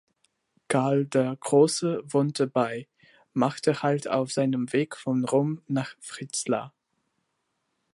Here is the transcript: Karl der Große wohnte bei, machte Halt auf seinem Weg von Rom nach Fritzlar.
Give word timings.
Karl 0.67 1.05
der 1.05 1.35
Große 1.35 2.01
wohnte 2.11 2.47
bei, 2.47 2.87
machte 3.33 3.83
Halt 3.83 4.07
auf 4.07 4.31
seinem 4.33 4.73
Weg 4.73 4.97
von 4.97 5.23
Rom 5.25 5.61
nach 5.67 5.95
Fritzlar. 5.99 6.73